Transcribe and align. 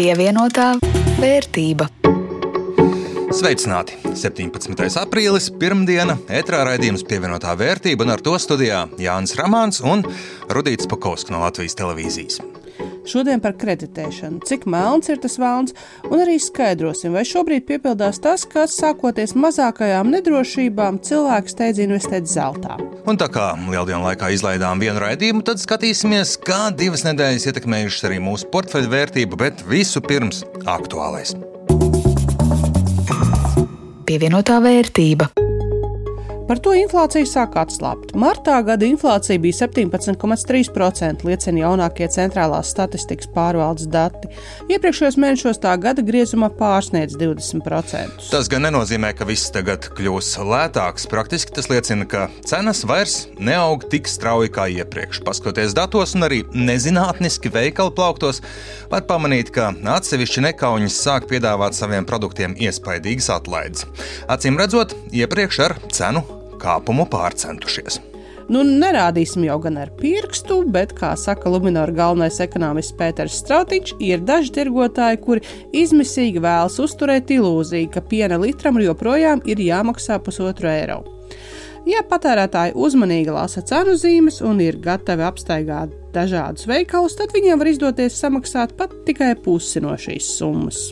Pievienotā 0.00 0.78
vērtība. 1.20 1.84
Sveicināti! 3.36 3.98
17. 4.16 4.86
aprīlis, 4.96 5.50
pirmdiena, 5.60 6.14
ētrā 6.38 6.62
raidījums 6.64 7.04
pievienotā 7.04 7.52
vērtība, 7.60 8.06
un 8.06 8.14
ar 8.14 8.24
to 8.24 8.32
studijā 8.40 8.86
Jānis 8.96 9.36
Ramāns 9.36 9.82
un 9.84 10.06
Rudīts 10.48 10.88
Pakausks 10.88 11.28
no 11.28 11.42
Latvijas 11.44 11.76
televīzijas. 11.76 12.40
Šodien 13.08 13.40
par 13.40 13.54
kreditēšanu, 13.60 14.42
cik 14.46 14.66
melns 14.70 15.08
ir 15.08 15.20
tas 15.22 15.38
vēlns, 15.40 15.74
un 16.10 16.20
arī 16.20 16.36
skaidrosim, 16.42 17.14
vai 17.16 17.24
šobrīd 17.28 17.64
piepildās 17.68 18.20
tas, 18.22 18.44
kas 18.48 18.76
sākoties 18.76 19.32
mazākajām 19.38 20.12
nedrošībām 20.12 21.00
cilvēks 21.06 21.56
steidz 21.56 21.80
investēt 21.86 22.28
zeltā. 22.30 22.76
Un 23.08 23.18
tā 23.20 23.30
kā 23.32 23.52
lieldienu 23.64 24.04
laikā 24.04 24.32
izlaidām 24.36 24.82
vienu 24.82 25.00
raidījumu, 25.02 25.44
tad 25.46 25.62
skatīsimies, 25.62 26.36
kā 26.44 26.68
divas 26.76 27.06
nedēļas 27.08 27.48
ietekmējušas 27.50 28.08
arī 28.10 28.20
mūsu 28.24 28.50
portfeļu 28.52 28.92
vērtību, 28.92 29.40
bet 29.40 29.64
visu 29.70 30.04
pirms 30.04 30.44
aktuālais. 30.68 31.32
Pievienotā 34.10 34.58
vērtība. 34.60 35.30
Par 36.50 36.58
to 36.58 36.72
inflācija 36.74 37.22
sāk 37.30 37.52
atslābt. 37.60 38.08
Martā 38.18 38.56
gada 38.66 38.82
inflācija 38.82 39.38
bija 39.38 39.54
17,3%, 39.68 41.22
liecina 41.22 41.60
jaunākie 41.60 42.08
centrālās 42.10 42.72
statistikas 42.74 43.28
pārvaldes 43.30 43.86
dati. 43.86 44.26
Iepriekšējos 44.66 45.14
mēnešos 45.22 45.60
tā 45.62 45.76
gada 45.78 46.02
griezumā 46.02 46.48
pārsniedz 46.58 47.14
20%. 47.20 48.24
Tas 48.32 48.50
gan 48.50 48.66
nenozīmē, 48.66 49.12
ka 49.14 49.28
viss 49.28 49.52
tagad 49.54 49.86
kļūs 49.94 50.32
lētāks. 50.42 51.06
Praktiski 51.12 51.54
tas 51.54 51.70
liecina, 51.70 52.08
ka 52.10 52.24
cenas 52.42 52.82
vairs 52.82 53.20
neaug 53.38 53.86
tik 53.94 54.10
strauji 54.10 54.50
kā 54.58 54.66
iepriekš. 54.74 55.22
Paskatoties 55.30 55.78
datos 55.78 56.16
un 56.18 56.26
arī 56.26 56.42
nezinātniski 56.50 57.54
veikalu 57.60 57.94
plauktos, 57.94 58.42
var 58.90 59.06
pamanīt, 59.06 59.54
ka 59.54 59.70
atsevišķi 59.94 60.48
nekauņas 60.48 60.98
sāk 61.06 61.30
piedāvāt 61.30 61.78
saviem 61.78 62.10
produktiem 62.10 62.58
iespaidīgas 62.58 63.30
atlaides. 63.38 63.86
Acīm 64.26 64.58
redzot, 64.58 64.98
iepriekš 65.14 65.64
ar 65.70 65.78
cenu 65.94 66.26
kāpumu 66.60 67.08
pārcentušies. 67.10 68.00
Nu, 68.50 68.64
nerādīsim 68.66 69.44
jau 69.46 69.60
gan 69.62 69.76
ar 69.78 69.92
pirkstu, 70.00 70.56
bet, 70.74 70.90
kā 70.98 71.12
saka 71.14 71.52
Lunčija 71.52 71.84
galvenais 71.94 72.40
ekonomists 72.42 72.96
Pēters 72.98 73.36
Strautiņš, 73.44 73.92
ir 74.02 74.24
daži 74.26 74.50
tirgotāji, 74.56 75.20
kuri 75.22 75.44
izmisīgi 75.84 76.42
vēlas 76.42 76.80
uzturēt 76.82 77.30
ilūziju, 77.30 77.92
ka 77.94 78.02
piena 78.02 78.40
litram 78.42 78.80
joprojām 78.82 79.44
ir 79.46 79.62
jāmaksā 79.62 80.18
pusotru 80.26 80.66
eiro. 80.72 81.04
Ja 81.88 82.02
patērētāji 82.04 82.74
uzmanīgi 82.76 83.32
lasa 83.32 83.62
cenu 83.64 83.94
zīmes 83.96 84.42
un 84.44 84.58
ir 84.60 84.76
gatavi 84.82 85.24
apstaigāt 85.24 85.94
dažādus 86.12 86.66
veikalus, 86.68 87.14
tad 87.16 87.30
viņiem 87.32 87.62
var 87.62 87.70
izdoties 87.70 88.18
samaksāt 88.18 88.74
pat 88.76 88.98
tikai 89.06 89.36
pusi 89.38 89.80
no 89.80 89.94
šīs 89.94 90.34
summas. 90.40 90.88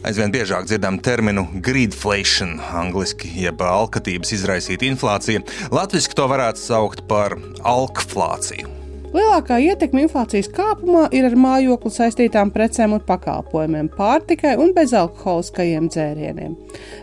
Aizvien 0.00 0.32
biežāk 0.32 0.64
dzirdam 0.64 0.96
terminu 1.04 1.42
greedflation, 1.60 2.54
angļuiski, 2.80 3.34
jeb 3.42 3.60
alkatības 3.60 4.32
izraisīta 4.32 4.88
inflācija. 4.88 5.42
Latvijas 5.74 6.08
to 6.16 6.24
varētu 6.30 6.62
saukt 6.62 7.02
par 7.10 7.36
alkflāciju. 7.68 8.80
Lielākā 9.10 9.58
ietekme 9.60 10.06
inflācijas 10.06 10.48
kāpumā 10.54 11.08
ir 11.12 11.26
ar 11.28 11.36
mājokli 11.36 11.92
saistītām 11.92 12.52
precēm 12.54 12.94
un 12.96 13.04
pakalpojumiem, 13.04 13.90
pārtikai 13.98 14.54
un 14.62 14.72
bezalkoholiskajiem 14.76 15.90
dzērieniem. 15.90 16.56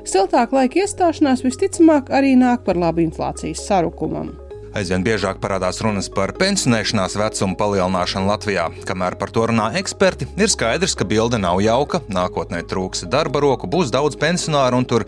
Siltāka 0.07 0.57
laika 0.57 0.81
iestāšanās 0.85 1.43
visticamāk 1.45 2.09
arī 2.09 2.33
nāk 2.39 2.65
par 2.65 2.79
labu 2.79 3.03
inflācijas 3.05 3.67
sarukumam. 3.67 4.33
Aizvien 4.77 5.01
biežāk 5.01 5.39
parādās 5.41 5.79
runas 5.81 6.05
par 6.13 6.35
pensionēšanās 6.37 7.15
vecumu 7.17 7.55
palielināšanu 7.57 8.27
Latvijā. 8.29 8.67
Kamēr 8.85 9.15
par 9.17 9.31
to 9.33 9.47
runā 9.49 9.71
eksperti, 9.79 10.27
ir 10.37 10.51
skaidrs, 10.53 10.93
ka 10.93 11.07
bilde 11.09 11.39
nav 11.41 11.57
jauka. 11.65 12.03
Nākotnē 12.13 12.59
trūks 12.69 13.07
darba 13.09 13.41
roku, 13.41 13.65
būs 13.65 13.89
daudz 13.89 14.19
pensionāru, 14.21 14.77
un 14.77 14.85
tur 14.85 15.07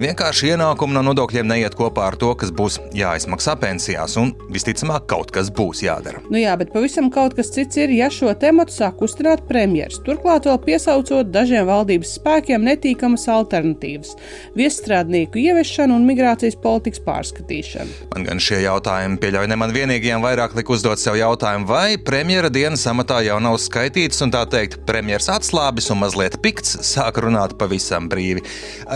vienkārši 0.00 0.54
ienākumi 0.54 0.96
no 0.96 1.02
nodokļiem 1.10 1.50
neiet 1.52 1.76
kopā 1.76 2.06
ar 2.08 2.16
to, 2.16 2.30
kas 2.40 2.48
būs 2.48 2.78
jāizmaksā 2.96 3.58
pensijās, 3.60 4.14
un 4.16 4.32
visticamāk 4.48 5.04
kaut 5.12 5.34
kas 5.36 5.52
būs 5.52 5.84
jādara. 5.84 6.24
Nu 6.32 6.40
jā, 6.40 6.56
bet 6.56 6.72
pavisam 6.72 7.12
kaut 7.12 7.36
kas 7.36 7.52
cits 7.52 7.76
ir, 7.76 7.92
ja 7.92 8.08
šo 8.08 8.32
tematu 8.40 8.72
sāk 8.72 8.96
kustināt 9.02 9.44
premjeras. 9.50 10.00
Turklāt 10.06 10.48
vēl 10.48 10.62
piesaucot 10.64 11.28
dažiem 11.28 11.68
valdības 11.68 12.14
spēkiem 12.22 12.64
netīkamas 12.70 13.28
alternatīvas- 13.36 14.16
viesstrādnieku 14.62 15.44
ieviešanu 15.44 16.00
un 16.00 16.08
migrācijas 16.08 16.56
politikas 16.56 17.04
pārskatīšanu. 17.04 18.00
Man 18.14 18.24
gan 18.24 18.40
šie 18.40 18.64
jautājumi 18.64 19.09
jautājumi. 19.10 19.18
Pieļauju, 19.20 19.48
ne 19.48 19.56
man 19.56 19.72
vienīgajam 19.72 20.22
vairāk 20.22 20.54
lika 20.54 20.72
uzdot 20.72 20.98
sev 20.98 21.16
jautājumu, 21.16 21.66
vai 21.66 21.98
premjera 21.98 22.50
dienas 22.50 22.86
amatā 22.86 23.22
jau 23.24 23.40
nav 23.40 23.58
skaitīts, 23.58 24.22
un 24.22 24.30
tā 24.30 24.46
teikt, 24.46 24.84
premjeras 24.86 25.28
atslābis 25.28 25.90
un 25.90 26.00
mazliet 26.00 26.40
pikts 26.42 26.78
sāk 26.82 27.20
runāt 27.20 27.56
pavisam 27.58 28.08
brīvi. 28.08 28.42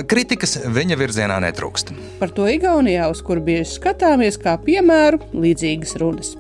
Kritikas 0.06 0.58
viņa 0.66 0.96
virzienā 0.96 1.40
netrūkst. 1.40 1.92
Par 2.20 2.30
to 2.30 2.46
Igaunijā, 2.46 3.10
uz 3.10 3.22
kur 3.22 3.40
bieži 3.40 3.78
skatāmies, 3.78 4.38
kā 4.38 4.56
piemēru 4.58 5.20
līdzīgas 5.34 5.96
runas. 6.00 6.34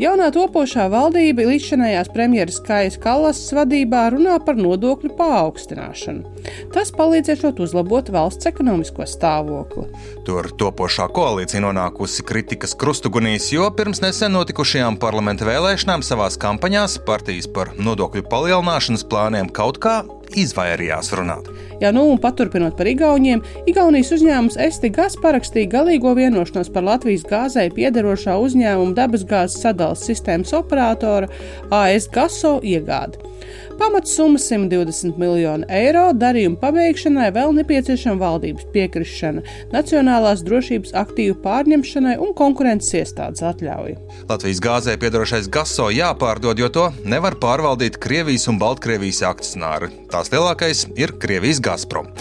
Jaunā 0.00 0.30
topošā 0.32 0.86
valdība 0.88 1.44
līdzšanējās 1.44 2.08
premjeras 2.14 2.56
Kājas 2.64 2.94
Kallasas 3.02 3.50
vadībā 3.52 4.06
runā 4.14 4.38
par 4.40 4.56
nodokļu 4.56 5.10
paaugstināšanu. 5.18 6.46
Tas 6.72 6.88
palīdzēšot 6.96 7.60
uzlabot 7.60 8.08
valsts 8.14 8.48
ekonomisko 8.48 9.04
stāvokli. 9.04 9.84
Tur 10.24 10.48
topošā 10.62 11.04
koalīcija 11.12 11.60
nonākusi 11.66 12.24
kritikas 12.24 12.72
krustugunīs, 12.80 13.50
jo 13.52 13.68
pirms 13.76 14.00
nesen 14.00 14.32
notikušajām 14.38 14.96
parlamenta 15.02 15.44
vēlēšanām 15.50 16.06
savās 16.06 16.40
kampaņās 16.40 16.96
partijas 17.04 17.50
par 17.52 17.74
nodokļu 17.76 18.24
palielināšanas 18.32 19.04
plāniem 19.04 19.52
kaut 19.52 19.82
kā 19.84 19.98
izvairījās 20.32 21.12
runāt. 21.12 21.52
Jā, 21.80 21.94
nu, 21.96 22.02
un 22.12 22.18
paturpinot 22.20 22.74
par 22.76 22.88
Igauniem, 22.90 23.40
Igaunijas 23.70 24.10
uzņēmums 24.12 24.58
Estigas 24.60 25.14
parakstīja 25.22 25.70
galīgo 25.78 26.12
vienošanos 26.18 26.68
par 26.74 26.84
Latvijas 26.84 27.24
gāzei 27.24 27.70
piederošā 27.72 28.34
uzņēmuma 28.36 28.92
dabasgāzes 28.98 29.62
sadales 29.64 30.04
sistēmas 30.04 30.52
operatora 30.58 31.30
AS 31.72 32.10
Gaso 32.12 32.58
iegādi. 32.60 33.24
Pamatsumma 33.80 34.38
120 34.38 35.16
miljonu 35.16 35.64
eiro 35.72 36.10
darījuma 36.12 36.58
pabeigšanai 36.60 37.30
vēl 37.32 37.54
nepieciešama 37.56 38.20
valdības 38.20 38.66
piekrišana, 38.74 39.40
nacionālās 39.72 40.42
drošības 40.44 40.92
aktīvu 41.00 41.38
pārņemšanai 41.40 42.18
un 42.20 42.34
konkurences 42.36 42.92
iestādes 43.00 43.40
atļauja. 43.40 43.96
Latvijas 44.28 44.60
gāzē 44.66 44.98
piedarošais 45.00 45.48
gaso 45.48 45.88
jāpārdod, 45.96 46.60
jo 46.60 46.68
to 46.68 46.86
nevar 47.08 47.38
pārvaldīt 47.40 47.96
Krievijas 48.04 48.50
un 48.52 48.60
Baltkrievijas 48.60 49.22
akcionāri. 49.30 49.88
Tās 50.12 50.28
lielākais 50.28 50.84
ir 51.00 51.16
Krievijas 51.16 51.64
Gazprom. 51.64 52.12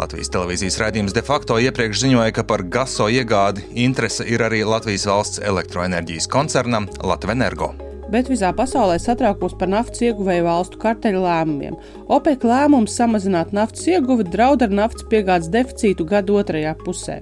Latvijas 0.00 0.32
televīzijas 0.32 0.80
raidījums 0.80 1.12
de 1.12 1.28
facto 1.28 1.60
iepriekš 1.60 2.06
ziņoja, 2.06 2.32
ka 2.40 2.48
par 2.48 2.64
gaso 2.64 3.12
iegādi 3.12 3.68
interese 3.84 4.24
ir 4.24 4.48
arī 4.48 4.64
Latvijas 4.64 5.10
valsts 5.12 5.44
elektroenerģijas 5.44 6.32
koncernam 6.32 6.88
Latvenergo 7.04 7.74
bet 8.12 8.28
visā 8.30 8.52
pasaulē 8.56 8.98
satraukums 9.00 9.56
par 9.58 9.70
naftas 9.72 10.02
ieguvēju 10.04 10.44
valstu 10.46 10.80
karteļu 10.82 11.22
lēmumiem. 11.24 11.78
OPEC 12.12 12.44
lēmums 12.44 12.94
samazināt 12.98 13.54
naftas 13.56 13.86
ieguvi 13.88 14.26
draud 14.28 14.62
ar 14.64 14.72
naftas 14.74 15.06
piegādes 15.08 15.50
deficītu 15.52 16.04
gada 16.08 16.36
otrajā 16.36 16.74
pusē. 16.84 17.20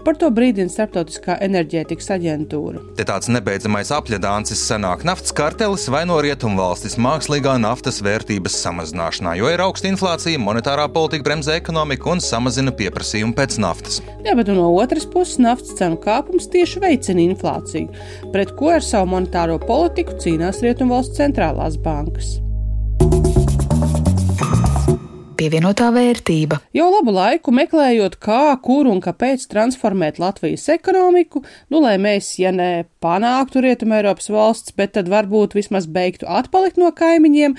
Par 0.00 0.16
to 0.16 0.30
brīdina 0.32 0.72
Startautiskā 0.72 1.36
enerģētikas 1.44 2.08
aģentūra. 2.16 2.80
Te 2.96 3.04
tāds 3.08 3.28
nebeidzamais 3.32 3.90
apļadāncis 3.92 4.62
sanāk 4.70 5.04
naftas 5.04 5.34
kartelis 5.36 5.84
vai 5.92 6.06
no 6.08 6.16
rietumvalstis 6.24 6.96
mākslīgā 7.00 7.58
naftas 7.60 8.00
vērtības 8.04 8.56
samazināšanā, 8.64 9.34
jo 9.36 9.50
ir 9.52 9.60
augsta 9.60 9.90
inflācija, 9.90 10.40
monetārā 10.40 10.86
politika 10.92 11.28
bremzē 11.28 11.58
ekonomiku 11.60 12.14
un 12.14 12.24
samazina 12.24 12.72
pieprasījumu 12.72 13.36
pēc 13.36 13.58
naftas. 13.60 14.00
Jā, 14.24 14.32
bet 14.38 14.48
no 14.48 14.70
otras 14.72 15.04
puses 15.08 15.36
naftas 15.42 15.76
cenu 15.76 16.00
kāpums 16.00 16.48
tieši 16.52 16.80
veicina 16.80 17.24
inflāciju, 17.26 17.92
pret 18.32 18.54
ko 18.56 18.72
ar 18.78 18.84
savu 18.84 19.12
monetāro 19.12 19.60
politiku 19.60 20.16
cīnās 20.16 20.29
Rietumvalstu 20.38 21.18
centrālās 21.22 21.80
bankas 21.80 22.38
pievienotā 25.40 25.88
vērtība. 25.94 26.58
Jau 26.76 26.90
labu 26.92 27.14
laiku 27.16 27.52
meklējot, 27.56 28.18
kā, 28.20 28.52
kur 28.60 28.88
un 28.90 29.00
kāpēc 29.00 29.46
transformēt 29.48 30.20
Latvijas 30.20 30.66
ekonomiku, 30.74 31.40
nu, 31.72 31.80
lai 31.80 31.94
mēs, 32.02 32.34
ja 32.42 32.52
ne 32.52 32.84
panāktu 33.00 33.62
Rietumē 33.64 34.02
Eiropas 34.02 34.28
valsts, 34.32 34.74
bet 34.76 34.98
tad 34.98 35.08
varbūt 35.08 35.56
vismaz 35.56 35.88
beigtu 35.88 36.28
atpalikt 36.28 36.80
no 36.80 36.92
kaimiņiem, 36.92 37.56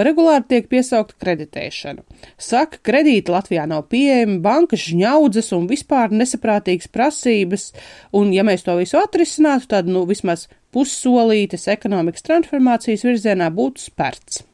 regulāri 0.00 0.44
tiek 0.50 0.68
piesaukta 0.70 1.16
kreditēšana. 1.22 2.04
Saka, 2.40 2.80
kredīti 2.86 3.32
Latvijā 3.32 3.66
nav 3.68 3.86
pieejami, 3.92 4.38
bankas 4.44 4.84
žņaudzes 4.90 5.52
un 5.56 5.68
vispār 5.70 6.14
nesaprātīgas 6.14 6.90
prasības, 6.92 7.70
un 8.16 8.32
ja 8.36 8.44
mēs 8.46 8.66
to 8.66 8.76
visu 8.78 9.00
atrisinātu, 9.00 9.70
tad, 9.72 9.88
nu, 9.90 10.04
vismaz 10.08 10.46
pussolītes 10.74 11.68
ekonomikas 11.72 12.26
transformācijas 12.26 13.06
virzienā 13.06 13.48
būtu 13.54 13.88
spērts. 13.88 14.44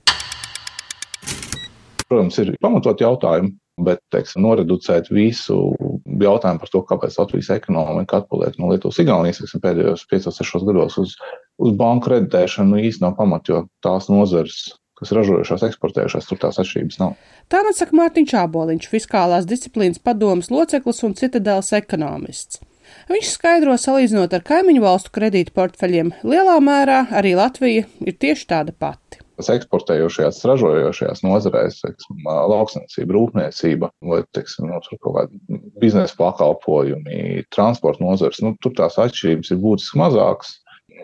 Protams, 2.06 2.39
ir 2.43 2.53
pamatot 2.61 3.00
jautājumi, 3.00 3.55
bet 3.81 4.03
teiksim, 4.12 4.43
noreducēt 4.44 5.09
visu 5.12 5.56
jautājumu 6.05 6.61
par 6.61 6.73
to, 6.73 6.83
kāpēc 6.91 7.17
Latvijas 7.19 7.50
ekonomika 7.55 8.21
atpaliek 8.21 8.59
no 8.61 8.69
Lietuvas 8.71 9.00
Igaunijas 9.03 9.56
pēdējos 9.62 10.05
5-6 10.12 10.67
gados 10.69 10.99
uz, 11.00 11.17
uz 11.62 11.75
banku 11.79 12.11
kreditēšanu 12.11 12.83
īstenībā 12.83 13.12
nav 13.12 13.19
pamat, 13.19 13.49
jo 13.49 13.65
tās 13.85 14.11
nozars, 14.12 14.61
kas 15.03 15.15
ražojušās, 15.19 15.65
eksportējušās, 15.69 16.29
tur 16.29 16.41
tās 16.43 16.61
atšķirības 16.63 17.01
nav. 17.03 17.17
Tā 17.53 17.63
man 17.67 17.77
saka 17.77 17.99
Mārtiņš 17.99 18.37
Āboliņš, 18.43 18.91
fiskālās 18.93 19.49
disciplīnas 19.51 20.03
padomas 20.03 20.53
loceklis 20.55 21.03
un 21.07 21.17
citadēls 21.19 21.73
ekonomists. 21.79 22.63
Viņš 23.09 23.33
skaidro, 23.37 23.75
salīdzinot 23.79 24.35
ar 24.37 24.45
kaimiņu 24.47 24.83
valstu 24.85 25.13
kredītu 25.15 25.55
portfeļiem, 25.57 26.13
lielā 26.29 26.59
mērā 26.65 27.05
arī 27.15 27.37
Latvija 27.39 27.87
ir 28.05 28.19
tieši 28.25 28.49
tāda 28.53 28.75
pati 28.77 29.23
eksportējošajās, 29.51 30.43
ražojošajās 30.47 31.23
nozarēs, 31.25 31.81
lauksnesība, 32.25 33.17
rūpniecība 33.17 33.91
vai 34.07 34.21
teiksim, 34.37 34.69
no, 34.69 34.79
nu, 34.79 34.99
kaut 35.03 35.17
kādi 35.17 35.61
biznesa 35.83 36.15
pakalpojumi, 36.19 37.47
transporta 37.55 38.05
nozars, 38.05 38.43
nu, 38.45 38.55
tur 38.63 38.75
tās 38.79 38.99
atšķirības 39.03 39.55
ir 39.55 39.63
būtiski 39.63 40.03
mazākas. 40.03 40.59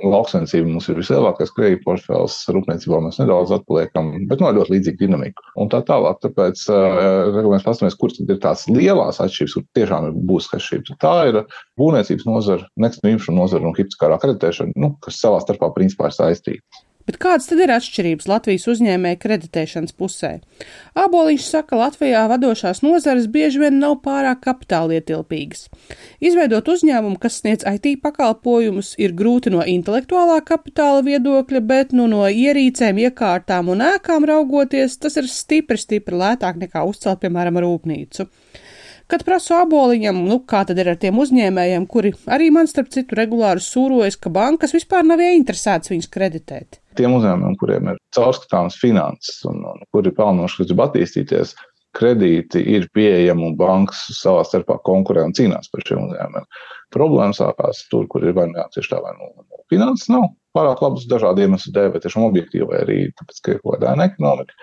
Lauksensība 0.05 0.69
mums 0.69 0.89
ir 0.91 0.99
vislielākais 1.01 1.53
kredīta 1.57 1.83
portfels, 1.85 2.37
rūpniecībā 2.55 3.01
mēs 3.05 3.19
nedaudz 3.21 3.53
atpaliekam, 3.57 4.11
bet 4.31 4.43
no 4.43 4.51
ļoti 4.55 4.75
līdzīga 4.77 5.01
dinamika. 5.03 5.47
Un 5.59 5.71
tā 5.73 5.81
tālāk, 5.89 6.21
tāpēc, 6.25 6.65
kad 6.69 7.49
mēs 7.53 7.67
paskatāmies, 7.67 7.99
kur 7.99 8.15
ir 8.25 8.41
tās 8.43 8.67
lielās 8.71 9.21
atšķirības, 9.25 9.57
kur 9.59 9.67
tiešām 9.79 10.11
ir 10.11 10.19
būs 10.31 10.51
atšķirības, 10.59 10.99
tā 11.03 11.15
ir 11.31 11.41
būvniecības 11.81 12.29
nozara, 12.29 12.69
nekustamā 12.81 13.15
īpašuma 13.17 13.43
nozara 13.43 13.71
un 13.71 13.79
hipotekārā 13.79 14.21
kreditēšana, 14.23 14.77
nu, 14.79 14.95
kas 15.05 15.21
savā 15.23 15.43
starpā 15.45 15.73
principā 15.75 16.13
ir 16.13 16.19
saistīti. 16.19 16.85
Bet 17.09 17.17
kādas 17.23 17.47
tad 17.49 17.63
ir 17.65 17.71
atšķirības 17.73 18.27
Latvijas 18.29 18.67
uzņēmēju 18.69 19.19
kreditēšanas 19.23 19.95
pusē? 19.97 20.35
Āboliņš 20.93 21.47
saka, 21.49 21.71
ka 21.71 21.79
Latvijā 21.81 22.27
vadošās 22.29 22.83
nozares 22.85 23.31
bieži 23.33 23.63
vien 23.63 23.79
nav 23.81 23.95
pārāk 24.05 24.43
kapitālietilpīgas. 24.45 25.71
Izveidot 26.21 26.69
uzņēmumu, 26.69 27.17
kas 27.23 27.41
sniedz 27.41 27.65
IT 27.65 28.03
pakalpojumus, 28.05 28.93
ir 29.01 29.17
grūti 29.17 29.55
no 29.55 29.65
intelektuālā 29.65 30.43
kapitāla 30.45 31.01
viedokļa, 31.07 31.63
bet 31.65 31.95
nu, 31.97 32.11
no 32.13 32.27
ierīcēm, 32.29 33.01
iekārtām 33.09 33.73
un 33.73 33.87
ēkām 33.89 34.29
raugoties, 34.29 34.99
tas 35.01 35.17
ir 35.17 35.31
stipri, 35.33 35.81
stipri 35.81 36.19
lētāk 36.21 36.61
nekā 36.61 36.83
uzcelt, 36.91 37.23
piemēram, 37.25 37.57
rūpnīcu. 37.65 38.29
Kad 39.09 39.25
prasu 39.25 39.55
aboliņam, 39.57 40.19
nu, 40.29 40.37
kā 40.45 40.67
tad 40.69 40.77
ir 40.83 40.91
ar 40.93 40.99
tiem 41.01 41.17
uzņēmējiem, 41.23 41.87
kuri 41.89 42.13
arī 42.29 42.51
man 42.53 42.69
starp 42.69 42.93
citu 42.93 43.17
regulāri 43.17 43.65
sūrojas, 43.65 44.21
ka 44.21 44.29
bankas 44.29 44.77
vispār 44.77 45.09
nav 45.09 45.25
ieinteresētas 45.25 45.95
viņus 45.95 46.11
kreditēt. 46.13 46.83
Tiem 46.99 47.15
uzņēmumiem, 47.15 47.57
kuriem 47.61 47.93
ir 47.93 47.99
caurskatāmas 48.17 48.79
finanses 48.81 49.43
un, 49.47 49.63
un 49.71 49.83
kuri 49.95 50.11
pelnoši, 50.15 50.65
grib 50.67 50.83
attīstīties, 50.89 51.55
kredīti 51.97 52.63
ir 52.75 52.89
pieejami 52.95 53.47
un 53.49 53.55
bankas 53.59 54.01
savā 54.19 54.43
starpā 54.47 54.79
konkurē 54.87 55.25
un 55.27 55.35
cīnās 55.37 55.71
par 55.73 55.87
šiem 55.87 56.09
uzņēmumiem. 56.09 56.49
Problēma 56.95 57.37
sākās 57.37 57.85
tur, 57.93 58.07
kur 58.11 58.25
ir 58.25 58.35
vai 58.37 58.49
nu 58.51 58.65
tieši 58.75 58.93
tā, 58.93 59.01
vai 59.05 59.15
nu 59.19 59.31
finanses 59.73 60.11
nav 60.13 60.31
pārāk 60.57 60.83
labas 60.83 61.07
dažādu 61.11 61.45
iemeslu 61.45 61.75
dēļ, 61.77 61.91
vai 61.95 62.03
tiešām 62.05 62.25
objektīvi, 62.29 62.69
vai 62.71 62.81
arī 62.85 62.99
tāpēc, 63.19 63.43
ka 63.45 63.55
ir 63.55 63.61
kaut 63.63 63.79
kāda 63.79 64.09
ekonomika. 64.09 64.57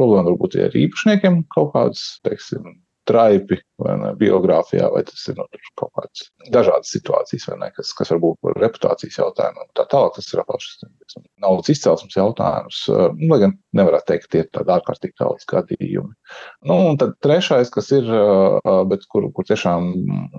Problēma 0.00 0.30
varbūt 0.30 0.56
ir 0.58 0.66
ar 0.66 0.78
īpašniekiem 0.80 1.42
kaut 1.54 1.72
kādas, 1.74 2.04
teiksim, 2.26 2.74
traipi 3.06 3.58
ne, 3.86 4.12
biogrāfijā, 4.18 4.88
vai 4.92 5.02
tas 5.06 5.22
ir 5.30 5.36
nu, 5.38 5.46
kaut 5.78 5.92
kādas 5.96 6.26
dažādas 6.52 6.90
situācijas, 6.94 7.46
ne, 7.60 7.70
kas, 7.76 7.92
kas 7.96 8.12
var 8.14 8.20
būt 8.22 8.38
par 8.44 8.58
reputācijas 8.62 9.18
jautājumiem. 9.20 9.70
Tā 9.78 9.86
tālāk 9.92 10.16
tas 10.16 10.28
ir 10.32 10.42
atkal 10.42 10.60
šis 10.62 11.18
naudas 11.42 11.70
izcelsmes 11.72 12.18
jautājums, 12.18 12.82
nu, 12.90 13.30
lai 13.32 13.40
gan 13.44 13.56
nevarētu 13.76 14.10
teikt, 14.10 14.26
ka 14.26 14.32
tie 14.34 14.42
ir 14.44 14.52
tādi 14.58 14.74
ārkārtīgi 14.76 15.18
daudz 15.22 15.48
gadījumi. 15.52 16.14
Nu, 16.68 16.78
un 16.90 17.00
tad 17.00 17.16
trešais, 17.24 17.72
kas 17.74 17.92
ir, 17.96 18.08
bet 18.90 19.08
kur, 19.12 19.28
kur 19.36 19.48
tiešām, 19.48 19.90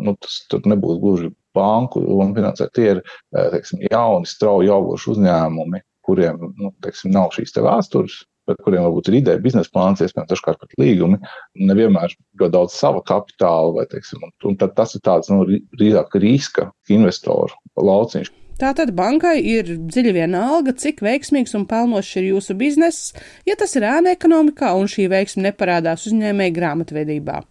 nu, 0.08 0.16
tas 0.24 0.40
nebūs 0.68 1.02
gluži 1.04 1.34
banku 1.58 2.04
un 2.18 2.34
finansēt, 2.38 2.74
tie 2.78 2.90
ir, 2.96 3.04
teiksim, 3.34 3.82
jauni, 3.92 4.30
strauji 4.30 4.74
augoši 4.74 5.14
uzņēmumi, 5.16 5.84
kuriem, 6.08 6.42
nu, 6.60 6.72
teiksim, 6.84 7.12
nav 7.16 7.34
šīs 7.36 7.56
te 7.56 7.64
vēstures, 7.66 8.22
bet 8.48 8.64
kuriem 8.66 8.86
varbūt 8.88 9.12
ir 9.12 9.20
ideja, 9.20 9.44
biznesa 9.44 9.72
plāns, 9.74 10.02
iespējams, 10.04 10.32
dažkārt 10.32 10.62
pat 10.64 10.76
līgumi, 10.82 11.20
nevienmēr 11.60 12.16
ļoti 12.40 12.54
daudz 12.56 12.76
sava 12.78 13.04
kapitāla, 13.08 13.76
vai, 13.78 13.88
teiksim, 13.92 14.24
un, 14.24 14.34
un 14.50 14.60
tas 14.62 14.96
ir 14.96 15.04
tāds, 15.06 15.32
nu, 15.34 15.44
drīzāk 15.78 16.18
riska 16.24 16.70
investoru 16.94 17.58
lauciņš. 17.78 18.34
Tātad 18.58 18.90
bankai 18.98 19.36
ir 19.46 19.68
dziļi 19.70 20.16
vienalga, 20.16 20.74
cik 20.74 21.04
veiksmīgs 21.06 21.54
un 21.60 21.68
pelnošs 21.70 22.16
ir 22.18 22.32
jūsu 22.32 22.56
bizness, 22.58 23.12
ja 23.46 23.54
tas 23.60 23.78
ir 23.78 23.86
ēna 23.86 24.16
ekonomikā 24.18 24.72
un 24.80 24.90
šī 24.90 25.06
veiksme 25.14 25.46
neparādās 25.46 26.08
uzņēmēja 26.10 26.56
grāmatvedībā. 26.56 27.44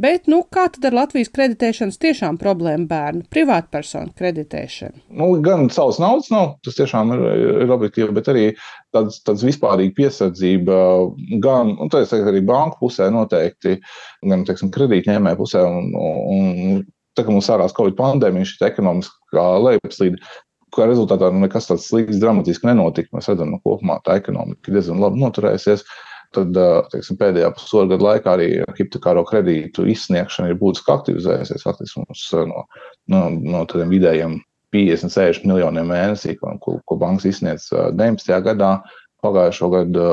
Bet, 0.00 0.28
nu, 0.30 0.40
kā 0.52 0.66
tad 0.72 0.86
ar 0.88 0.96
Latvijas 0.96 1.30
kreditēšanas 1.34 1.98
tiešām 2.00 2.38
problēmu 2.40 2.86
bērnu, 2.90 3.24
privātpersonu 3.32 4.14
kreditēšanu? 4.18 5.02
Nu, 5.18 5.28
gan 5.44 5.68
savas 5.74 6.00
naudas 6.02 6.30
nav, 6.32 6.54
tas 6.64 6.78
tiešām 6.78 7.12
ir, 7.16 7.24
ir 7.66 7.74
objektīvi, 7.74 8.14
bet 8.16 8.30
arī 8.32 8.44
tāds, 8.94 9.20
tāds 9.26 9.44
vispārīga 9.46 9.96
piesardzība, 9.98 10.78
gan, 11.44 11.74
un 11.76 11.92
tas 11.92 12.14
arī 12.16 12.44
banku 12.48 12.86
pusē 12.86 13.10
noteikti, 13.12 13.78
gan, 14.28 14.46
teiksim, 14.48 14.72
kredītņēmē 14.74 15.34
pusē, 15.40 15.64
un, 15.68 15.92
un 15.98 16.80
tā 17.18 17.26
kā 17.26 17.34
mums 17.34 17.50
sākās 17.50 17.76
Covid 17.76 17.98
pandēmija, 17.98 18.48
šī 18.48 18.70
ekonomiskā 18.70 19.44
lejupslīde, 19.66 20.22
kā 20.72 20.88
rezultātā 20.88 21.28
nu, 21.34 21.44
nekas 21.44 21.68
tāds 21.68 21.90
slikts, 21.90 22.20
dramatisks 22.22 22.64
nenotika. 22.64 23.12
Mēs 23.12 23.28
redzam, 23.28 23.52
ka 23.52 23.58
nu, 23.58 23.64
kopumā 23.66 23.98
tā 24.06 24.16
ekonomika 24.22 24.72
diezgan 24.72 25.02
labi 25.04 25.20
noturēsies. 25.20 25.84
Uh, 25.84 26.11
tad 26.34 26.56
teiksim, 26.92 27.18
pēdējā 27.20 27.50
pusotra 27.56 27.92
gada 27.92 28.06
laikā 28.08 28.32
arī 28.36 28.48
hipotekāro 28.78 29.24
kredītu 29.28 29.86
izsniegšana 29.92 30.52
ir 30.52 30.58
būtiski 30.60 30.92
aktivizējusies. 30.94 31.66
Faktiski 31.66 32.02
mums 32.02 32.24
no, 32.50 32.64
no, 33.12 33.22
no 33.36 33.62
tādiem 33.70 33.92
vidējiem 33.92 34.40
50, 34.72 35.12
60 35.12 35.48
miljoniem 35.50 35.88
mēnesī, 35.92 36.34
ko, 36.40 36.56
ko, 36.58 36.98
bankas 37.00 37.28
izsniedz 37.32 37.68
19. 37.72 38.34
gadā. 38.48 38.74
Pagājušo 39.22 39.68
gadu 39.70 40.04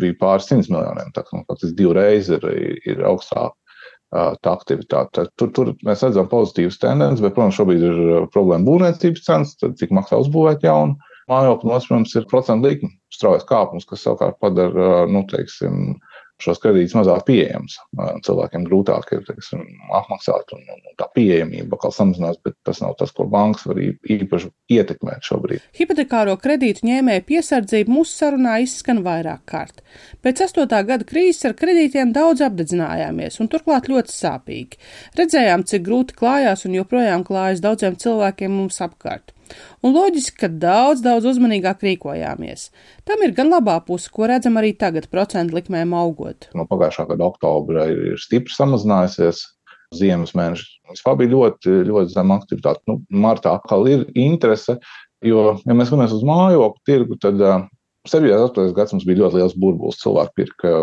bija 0.00 0.16
pāris 0.16 0.46
simts 0.48 0.70
miljoniem. 0.72 1.10
Tā 1.12 1.26
kā 1.26 1.42
faktiski 1.44 1.76
divreiz 1.76 2.30
ir, 2.32 2.46
ir 2.88 3.02
augstāka 3.04 3.52
tā 4.40 4.52
aktivitāte. 4.54 5.26
Tur, 5.36 5.50
tur 5.52 5.72
mēs 5.84 6.04
redzam 6.06 6.28
pozitīvas 6.30 6.78
tendences, 6.80 7.20
bet, 7.24 7.34
protams, 7.36 7.58
šobrīd 7.58 7.84
ir 7.84 7.98
problēma 8.32 8.64
būvniecības 8.64 9.26
cenas, 9.26 9.52
cik 9.60 9.92
maksā 9.92 10.22
uzbūvēt 10.22 10.64
jaunu 10.64 10.96
mājokli. 11.30 11.70
Un, 11.70 11.80
protams, 11.88 12.14
ir 12.18 12.28
procentu 12.30 12.70
likme 12.70 12.92
straujas 13.12 13.46
kāpums, 13.48 13.88
kas 13.88 14.04
savukārt 14.06 14.38
padara, 14.42 15.04
nu, 15.10 15.24
teiksim, 15.30 15.96
šos 16.42 16.60
kredītus 16.60 16.94
mazāk 16.96 17.22
pieejams. 17.28 17.78
Cilvēkiem 18.26 18.66
grūtāk 18.68 19.08
ir 19.16 19.22
teiksim, 19.24 19.62
apmaksāt, 19.96 20.52
un, 20.52 20.64
un 20.74 20.96
tā 21.00 21.08
pieejamība 21.16 21.78
atkal 21.78 21.94
samazinās, 21.96 22.38
bet 22.44 22.56
tas 22.66 22.82
nav 22.84 22.96
tas, 23.00 23.12
ko 23.16 23.24
bankas 23.32 23.64
var 23.68 23.80
īpaši 23.80 24.50
ietekmēt 24.76 25.24
šobrīd. 25.26 25.64
Hipotekāro 25.78 26.36
kredītu 26.42 26.84
ņēmēju 26.88 27.24
piesardzība 27.30 27.94
mūsu 27.94 28.18
sarunā 28.20 28.58
izskan 28.64 29.00
vairāk 29.06 29.46
kārt. 29.48 29.80
Pēc 30.24 30.44
8. 30.48 30.68
gada 30.90 31.08
krīzes 31.08 31.48
ar 31.48 31.56
kredītiem 31.56 32.12
daudz 32.16 32.44
apdedzinājāmies, 32.44 33.40
un 33.40 33.50
turklāt 33.52 33.88
ļoti 33.92 34.12
sāpīgi. 34.12 34.82
Redzējām, 35.16 35.64
cik 35.68 35.88
grūti 35.88 36.20
klājās 36.20 36.66
un 36.68 36.76
joprojām 36.76 37.24
klājas 37.24 37.64
daudziem 37.64 37.96
cilvēkiem 38.02 38.52
mums 38.60 38.82
apkārt. 38.84 39.32
Un 39.84 39.94
loģiski, 39.94 40.36
ka 40.42 40.50
daudz, 40.50 41.02
daudz 41.04 41.28
uzmanīgāk 41.32 41.84
rīkojāmies. 41.86 42.70
Tam 43.08 43.22
ir 43.26 43.34
gan 43.36 43.52
labā 43.52 43.78
puse, 43.86 44.10
ko 44.12 44.28
redzam 44.30 44.58
arī 44.60 44.72
tagad, 44.78 45.10
procentu 45.12 45.58
likmēm 45.58 45.94
augot. 45.96 46.48
No 46.56 46.66
pagājušā 46.70 47.06
gada 47.12 47.28
oktobra 47.28 47.86
ir 47.92 48.18
stipri 48.22 48.54
samazinājusies. 48.56 49.44
Ziemas 49.94 50.32
mēneši 50.34 50.64
vispār 50.90 51.14
bija 51.20 51.30
ļoti, 51.30 51.72
ļoti 51.86 52.10
zema 52.16 52.40
aktivitāte. 52.40 52.82
Nu, 52.90 52.98
martā 53.22 53.52
atkal 53.54 53.86
ir 53.86 54.02
interese, 54.18 54.80
jo, 55.24 55.52
ja 55.62 55.76
mēs 55.78 55.92
skatāmies 55.92 56.14
uz 56.16 56.24
mājokļu 56.26 56.82
tirgu, 56.90 57.18
tad 57.22 57.38
uh, 57.38 57.68
7. 58.06 58.26
un 58.30 58.48
8. 58.48 58.74
gadsimts 58.74 59.06
bija 59.06 59.24
ļoti 59.24 59.40
liels 59.40 59.54
burbulis. 59.58 60.00
Cilvēki 60.02 60.36
pirka 60.40 60.74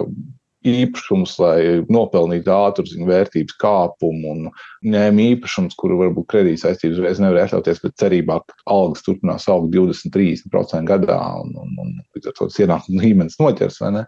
īpašumus, 0.67 1.35
lai 1.41 1.57
nopelnītu 1.91 2.51
ātru 2.53 2.85
ziņu 2.87 3.07
vērtības 3.09 3.57
kāpumu 3.61 4.31
un 4.31 4.45
ņēma 4.93 5.25
īpašumus, 5.33 5.75
kuru 5.79 5.99
varbūt 6.01 6.29
kredīt 6.31 6.61
saistības 6.63 7.01
reiz 7.03 7.21
nevar 7.23 7.43
atļauties, 7.43 7.81
bet 7.83 7.97
cerībā, 7.99 8.39
ka 8.47 8.57
algas 8.71 9.03
turpinās 9.05 9.49
augt 9.51 9.73
20-30% 9.75 10.87
gadā 10.89 11.19
un, 11.41 11.53
un, 11.59 11.75
un 11.83 11.93
līdz 12.15 12.31
ar 12.31 12.37
to 12.39 12.49
ienākumu 12.63 13.03
līmenis 13.03 13.39
noķers, 13.41 13.83
ne? 13.97 14.07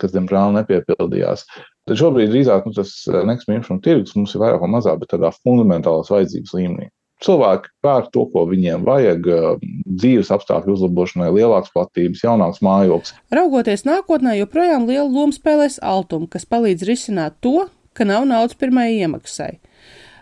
kas, 0.00 0.12
diemžēl, 0.12 0.52
nepiepildījās. 0.58 1.46
Tad 1.88 1.98
šobrīd 1.98 2.30
drīzāk 2.30 2.68
nu, 2.68 2.76
tas 2.76 2.92
nekustamā 3.08 3.58
īpašuma 3.58 3.84
tirgus 3.84 4.16
mums 4.18 4.36
ir 4.36 4.44
vairāk 4.44 4.60
vai 4.62 4.74
mazāk, 4.76 5.00
bet 5.00 5.14
tādā 5.16 5.32
fundamentālās 5.40 6.12
vajadzības 6.12 6.58
līmenī 6.58 6.90
cilvēki 7.24 7.72
pērk 7.84 8.10
to, 8.14 8.26
ko 8.32 8.44
viņiem 8.50 8.84
vajag, 8.86 9.28
dzīves 9.86 10.32
apstākļu 10.34 10.76
uzlabošanai, 10.76 11.30
lielākas 11.36 11.72
platības, 11.74 12.24
jaunāks 12.24 12.62
mājoklis. 12.64 13.14
Raugoties 13.34 13.86
nākotnē, 13.88 14.36
joprojām 14.40 14.88
lielu 14.90 15.08
lomu 15.08 15.36
spēlēs 15.36 15.80
altumi, 15.84 16.30
kas 16.32 16.48
palīdz 16.48 16.86
risināt 16.88 17.40
to, 17.44 17.68
ka 17.96 18.06
nav 18.08 18.28
naudas 18.28 18.56
pirmajai 18.60 19.02
iemaksai. 19.04 19.52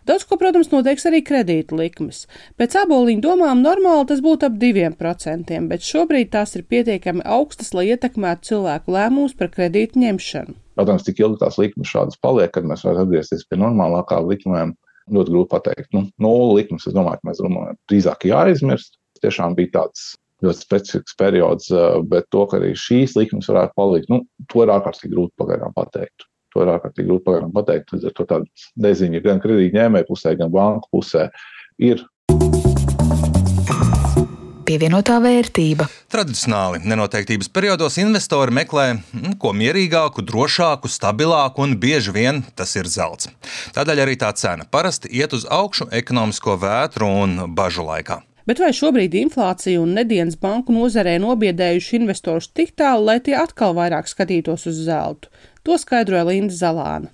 Daudz 0.09 0.25
ko, 0.25 0.39
protams, 0.41 0.71
noteiks 0.73 1.05
arī 1.05 1.19
kredīta 1.21 1.77
likmes. 1.77 2.23
Pēc 2.57 2.79
aboliņu 2.81 3.21
domām 3.27 3.61
normāli 3.61 4.07
tas 4.09 4.23
būtu 4.25 4.49
ap 4.49 4.55
2%, 4.57 5.59
bet 5.69 5.85
šobrīd 5.85 6.31
tās 6.33 6.57
ir 6.57 6.65
pietiekami 6.65 7.21
augstas, 7.29 7.75
lai 7.77 7.91
ietekmētu 7.91 8.49
cilvēku 8.49 8.95
lēmumus 8.95 9.37
par 9.37 9.53
kredītu 9.53 10.01
ņemšanu. 10.01 10.57
Protams, 10.81 11.05
cik 11.05 11.21
ilgi 11.21 11.43
tās 11.43 11.61
likmes 11.61 11.93
šādas 11.93 12.17
paliek, 12.25 12.49
kad 12.55 12.65
mēs 12.65 12.87
varam 12.87 13.05
atgriezties 13.05 13.45
pie 13.51 13.61
normālākām 13.61 14.31
likmēm 14.33 14.73
ļoti 15.15 15.35
grūti 15.35 15.53
pateikt. 15.53 15.91
Nu, 15.97 16.07
nulli 16.23 16.63
likmes, 16.63 16.87
es 16.89 16.97
domāju, 16.97 17.21
ka 17.21 17.31
mēs 17.31 17.43
domājam, 17.45 17.79
drīzāk 17.91 18.27
jāaizmirst. 18.29 18.99
Tiešām 19.23 19.57
bija 19.59 19.75
tāds 19.81 20.13
ļoti 20.45 20.63
specifisks 20.63 21.17
periods, 21.19 21.71
bet 22.11 22.29
to, 22.35 22.45
ka 22.51 22.61
arī 22.61 22.75
šīs 22.79 23.17
likmes 23.19 23.49
varētu 23.51 23.75
palikt, 23.79 24.11
nu, 24.13 24.23
to 24.53 24.63
ir 24.63 24.73
ārkārtīgi 24.75 25.15
grūti 25.15 25.35
pagaidām 25.41 25.75
pateikt. 25.75 26.29
To 26.55 26.63
ir 26.63 26.71
ārkārtīgi 26.77 27.09
grūti 27.09 27.27
pagaidām 27.27 27.55
pateikt. 27.57 27.93
Līdz 27.95 28.07
ar 28.09 28.15
to 28.17 28.29
tāda 28.31 28.69
neziņa 28.87 29.25
gan 29.25 29.43
kredītņēmēju 29.43 30.09
pusē, 30.09 30.37
gan 30.39 30.53
banku 30.55 30.91
pusē 30.95 31.27
ir 31.83 32.05
pievienotā 34.69 35.17
vērtība. 35.25 35.87
Tradicionāli 36.13 36.83
nenoteiktības 36.85 37.49
periodos 37.53 37.97
investori 38.03 38.53
meklē 38.55 38.87
nu, 39.17 39.35
ko 39.41 39.55
mierīgāku, 39.57 40.25
drošāku, 40.29 40.91
stabilāku 40.93 41.65
un 41.65 41.77
bieži 41.81 42.13
vien 42.15 42.43
tas 42.59 42.77
ir 42.77 42.89
zelts. 42.91 43.31
Tādēļ 43.77 44.05
arī 44.05 44.19
tā 44.21 44.33
cena 44.37 44.69
parasti 44.69 45.11
iet 45.21 45.37
uz 45.37 45.49
augšu 45.49 45.89
ekonomisko 46.03 46.59
vētru 46.61 47.09
un 47.25 47.39
bažu 47.57 47.87
laikā. 47.89 48.21
Bet 48.49 48.63
vai 48.63 48.71
šobrīd 48.73 49.13
inflācija 49.19 49.81
un 49.83 49.93
nedēļas 49.99 50.39
banku 50.41 50.73
nozarē 50.73 51.19
nobiedējuši 51.21 51.99
investorus 52.01 52.49
tik 52.49 52.73
tālu, 52.81 53.05
lai 53.11 53.19
tie 53.21 53.37
atkal 53.37 53.77
vairāk 53.77 54.09
skatītos 54.09 54.65
uz 54.71 54.81
zeltu? 54.89 55.29
To 55.69 55.77
skaidroja 55.77 56.25
Linda 56.31 56.57
Zalāna 56.57 57.13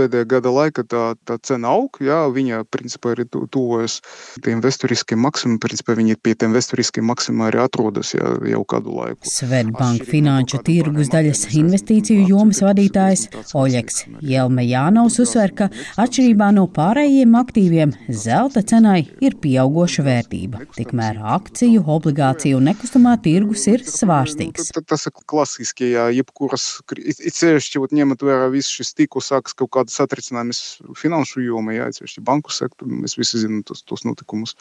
pēdējā 0.00 0.28
gada 0.34 0.52
laikā 0.54 0.84
tā, 0.88 1.04
tā 1.28 1.36
cena 1.46 1.74
aug. 1.76 2.00
Jā, 2.02 2.22
viņa 2.32 2.64
principā 2.72 3.14
arī 3.14 3.26
tuvojas 3.30 4.00
tiem 4.44 4.62
vēsturiskiem 4.64 5.20
maksimumiem. 5.20 5.60
Principā 5.62 5.96
viņi 5.98 6.16
pie 6.22 6.34
tiem 6.38 6.54
vēsturiskiem 6.56 7.06
maksimumiem 7.10 7.48
arī 7.50 7.62
atrodas 7.64 8.14
jā, 8.16 8.32
jau 8.52 8.62
kādu 8.68 8.96
laiku. 8.96 9.28
Svetbanka 9.28 10.08
finanšu 10.08 10.62
tirgus 10.66 11.12
daļas 11.12 11.46
investīciju 11.60 12.26
jomas 12.30 12.62
vadītājs 12.64 13.26
Oļeks 13.60 14.04
Jelmejānovs 14.24 15.20
uzsver, 15.22 15.54
ka 15.56 15.70
atšķirībā 16.00 16.50
no 16.56 16.66
pārējiem 16.70 17.36
aktīviem 17.40 17.94
zelta 18.08 18.62
cenai 18.66 19.02
ir 19.24 19.36
pieaugoša 19.42 20.06
vērtība. 20.06 20.64
Tikmēr 20.78 21.20
akciju, 21.36 21.84
obligāciju 21.96 22.60
un 22.60 22.70
nekustamā 22.70 23.16
tirgus 23.24 23.66
ir 23.70 23.84
svārstīgs. 23.86 24.72
Tas 24.80 25.06
ir 25.06 25.14
klasiski, 25.30 25.92
jā, 25.94 26.08
jebkuras, 26.14 26.66
it 26.96 27.36
sevišķi 27.36 27.82
ņemot 28.00 28.22
vērā 28.24 28.48
visu 28.52 28.80
šis 28.80 28.94
tīklu 28.96 29.22
sāks 29.24 29.56
kaut 29.56 29.72
kādas 29.90 29.98
satricinājumus 29.98 30.60
finanšu 30.98 31.42
jomā, 31.44 31.74
jā, 31.74 31.88
atsevišķi 31.90 32.22
banku 32.22 32.50
sektoru. 32.52 33.02
Mēs 33.02 33.16
visi 33.18 33.40
zinām 33.42 33.62
tos, 33.64 33.82
tos 33.82 34.04
notikumus 34.04 34.56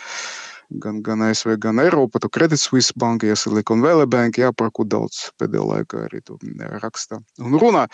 gan, 0.70 1.02
gan 1.04 1.22
ASV, 1.22 1.58
gan 1.58 1.80
Eiropa. 1.80 2.20
Tu 2.20 2.30
Credit 2.30 2.60
Suisse 2.60 2.94
banka, 2.96 3.28
ja 3.28 3.36
Silicon 3.36 3.82
Valley 3.82 4.08
Bank, 4.08 4.38
jā, 4.38 4.52
par 4.56 4.72
ko 4.76 4.86
daudz 4.86 5.30
pēdējā 5.42 5.66
laikā 5.66 6.04
arī 6.06 6.22
tu 6.26 6.38
rakstā. 6.84 7.20
Un 7.42 7.58
runā, 7.60 7.88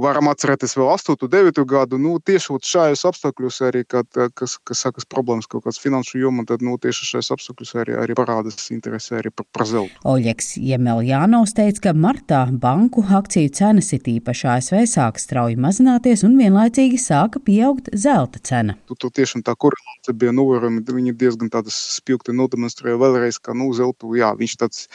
varam 0.00 0.30
atcerēties 0.32 0.76
vēl 0.76 0.90
8, 0.92 1.16
9 1.32 1.64
gadu, 1.68 1.98
nu, 2.00 2.18
tieši 2.20 2.58
šajos 2.70 3.04
apstākļos 3.10 3.60
arī, 3.68 3.84
kad, 3.88 4.08
kas, 4.36 4.58
kas 4.64 4.84
sakas 4.84 5.08
problēmas 5.08 5.48
kaut 5.50 5.64
kāds 5.66 5.80
finanšu 5.80 6.20
jomā, 6.20 6.44
tad, 6.48 6.64
nu, 6.64 6.76
tieši 6.80 7.08
šajos 7.14 7.32
apstākļos 7.36 7.74
arī, 7.82 7.96
arī 8.04 8.16
parādās 8.18 8.68
interese 8.74 9.16
arī 9.18 9.32
par, 9.34 9.48
par 9.52 9.66
zeltu. 9.68 9.96
Oļeks 10.08 10.54
Jemeljānovs 10.60 11.56
teica, 11.56 11.88
ka 11.88 11.96
martā 11.96 12.42
banku 12.52 13.04
akciju 13.04 13.52
cenas 13.56 13.92
it 13.96 14.08
īpaši 14.10 14.48
ASV 14.56 14.84
sāka 14.90 15.22
strauji 15.22 15.58
mazināties 15.60 16.24
un 16.26 16.36
vienlaicīgi 16.40 17.00
sāka 17.00 17.42
pieaugt 17.44 17.90
zelta 17.96 18.42
cena. 18.44 18.76
Tu, 18.88 18.96
tu 19.00 19.10
tiešām 19.20 19.44
tā 19.46 19.54
korelācija 19.58 20.16
bija 20.16 20.34
novērojama, 20.36 20.84
viņa 20.90 21.16
diezgan 21.20 21.50
tādas 21.52 21.76
spilgti 22.10 22.34
nodemonstrēja 22.34 22.98
vēlreiz, 22.98 23.38
ka 23.38 23.54
nu, 23.54 23.70
zeltu, 23.76 24.10
jā, 24.18 24.32
viņš 24.38 24.54
tāds 24.58 24.86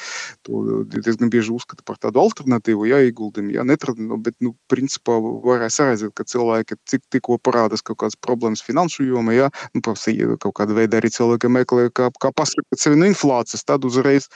diezgan 0.92 1.32
bieži 1.32 1.54
uzskata 1.56 1.86
par 1.88 2.00
tādu 2.02 2.20
alternatīvu, 2.20 2.88
jā, 2.90 3.00
ieguldījumu, 3.08 3.56
jā, 3.56 3.64
netradīciju, 3.64 4.20
bet, 4.26 4.36
nu, 4.44 4.56
principā 4.72 5.16
varēja 5.24 5.72
saredzēt, 5.78 6.14
ka 6.16 6.28
cilvēki 6.28 6.80
cik, 6.92 7.06
tikko 7.16 7.40
parādās 7.40 7.86
kaut 7.86 8.02
kādas 8.04 8.20
problēmas 8.20 8.64
finanšu 8.66 9.08
jomā, 9.08 9.36
jā, 9.38 9.50
nu, 9.74 9.82
protams, 9.82 10.08
kaut 10.44 10.58
kāda 10.60 10.76
veida 10.76 11.00
arī 11.00 11.12
cilvēki 11.16 11.52
meklē, 11.56 11.90
kā, 11.96 12.12
kā 12.20 12.34
pasargāt 12.36 12.82
sevi 12.82 13.00
no 13.00 13.08
inflācijas, 13.08 13.64
tad 13.64 13.88
uzreiz 13.88 14.28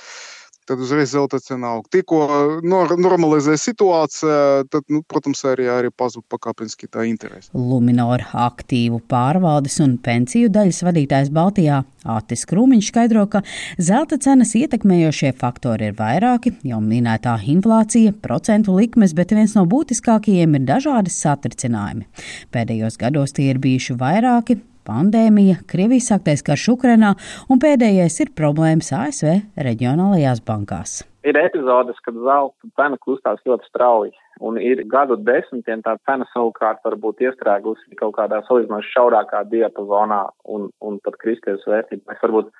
tad 0.69 0.81
uzreiz 0.85 1.11
zelta 1.11 1.39
cena 1.41 1.73
aug. 1.75 1.87
Tikko 1.91 2.19
nor 2.63 2.93
normalizē 3.01 3.55
situācija, 3.57 4.65
tad, 4.69 4.85
nu, 4.93 5.01
protams, 5.09 5.41
arī, 5.49 5.65
arī 5.73 5.89
pazūd 5.89 6.27
pakāpeniski 6.29 6.89
tā 6.91 7.07
interese. 7.09 7.49
Luminor 7.57 8.23
aktīvu 8.37 9.01
pārvaldes 9.09 9.79
un 9.83 9.97
pensiju 10.05 10.51
daļas 10.53 10.83
vadītājs 10.85 11.33
Baltijā 11.33 11.81
Atis 12.09 12.45
Krūmiņš 12.49 12.91
skaidro, 12.93 13.25
ka 13.31 13.41
zelta 13.81 14.19
cenas 14.21 14.53
ietekmējošie 14.55 15.33
faktori 15.39 15.89
ir 15.89 15.97
vairāki, 15.97 16.53
jau 16.69 16.79
minētā 16.83 17.35
inflācija, 17.51 18.13
procentu 18.23 18.77
likmes, 18.77 19.15
bet 19.17 19.33
viens 19.35 19.57
no 19.57 19.65
būtiskākajiem 19.69 20.55
ir 20.59 20.67
dažādi 20.69 21.13
satricinājumi. 21.13 22.07
Pēdējos 22.55 22.99
gados 23.01 23.35
tie 23.35 23.49
ir 23.51 23.61
bijuši 23.63 23.97
vairāki, 23.99 24.61
pandēmija, 24.89 25.61
Krievijas 25.69 26.09
sāktais 26.11 26.43
karš 26.45 26.65
Ukrainā 26.73 27.13
un 27.49 27.61
pēdējais 27.61 28.19
ir 28.25 28.33
problēmas 28.37 28.91
ASV 28.95 29.61
reģionālajās 29.69 30.41
bankās. 30.47 30.99
Ir 31.27 31.37
epizodes, 31.37 31.99
kad 32.05 32.15
zelta 32.15 32.69
cena 32.79 32.97
kustās 33.03 33.41
ļoti 33.45 33.67
strauji, 33.67 34.13
un 34.39 34.57
ir 34.63 34.85
gadu 34.87 35.17
desmitiem 35.19 35.83
tā 35.83 35.97
cena 36.07 36.25
savukārt 36.31 36.79
var 36.87 36.95
būt 37.03 37.25
iestrēgusi 37.27 37.99
kaut 37.99 38.15
kādā 38.15 38.39
salīdzinoši 38.47 38.93
šaurākā 38.95 39.43
diapazonā 39.51 40.23
un, 40.55 40.69
un 40.79 40.99
pat 41.03 41.19
kristies 41.19 41.65
vērtībās. 41.67 42.21
Varbūt 42.23 42.53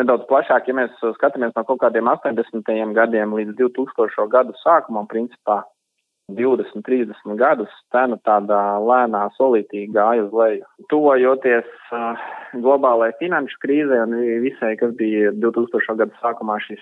nedaudz 0.00 0.28
plašāk, 0.28 0.68
ja 0.68 0.76
mēs 0.80 1.00
skatāmies 1.16 1.56
no 1.56 1.64
kaut 1.64 1.80
kādiem 1.80 2.10
80. 2.12 2.68
gadiem 2.98 3.32
līdz 3.38 3.56
2000. 3.62 4.28
gadu 4.36 4.56
sākumam, 4.60 5.08
principā 5.10 5.62
20, 6.32 6.80
30 6.86 7.36
gadus 7.36 7.72
cena 7.92 8.16
tādā 8.24 8.60
lēnā 8.80 9.26
solītī 9.36 9.84
gāja 9.92 10.24
uz 10.24 10.32
leju. 10.32 10.64
Tuvojoties 10.88 11.68
uh, 11.92 12.22
globālajai 12.56 13.16
finanšu 13.18 13.60
krīzē 13.60 14.00
un 14.06 14.16
visai, 14.44 14.72
kas 14.80 14.94
bija 14.96 15.34
2000. 15.36 15.98
gadu 16.00 16.16
sākumā 16.22 16.56
šis 16.64 16.80